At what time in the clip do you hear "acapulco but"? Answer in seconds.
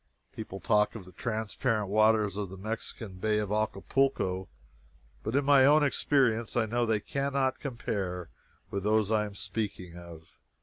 3.51-5.35